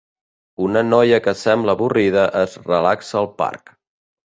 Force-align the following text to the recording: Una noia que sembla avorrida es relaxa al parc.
Una 0.67 0.81
noia 0.87 1.19
que 1.27 1.33
sembla 1.43 1.77
avorrida 1.79 2.25
es 2.41 2.59
relaxa 2.73 3.23
al 3.23 3.31
parc. 3.45 3.75